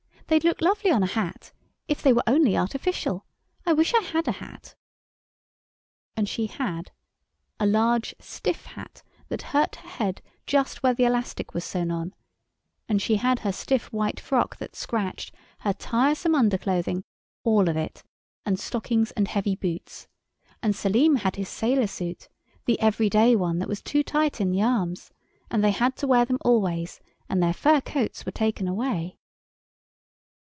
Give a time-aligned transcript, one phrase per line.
[0.27, 1.51] They'd look lovely on a hat,
[1.89, 3.25] if they were only artificial.
[3.65, 4.75] I wish I had a hat."
[6.15, 6.91] And she had.
[7.59, 12.13] A large stiff hat that hurt her head just where the elastic was sewn on,
[12.87, 17.03] and she had her stiff white frock that scratched, her tiresome underclothing,
[17.43, 18.01] all of it,
[18.45, 20.07] and stockings and heavy boots;
[20.63, 24.61] and Selim had his sailor suit—the every day one that was too tight in the
[24.61, 25.11] arms;
[25.49, 29.17] and they had to wear them always, and their fur coats were taken away.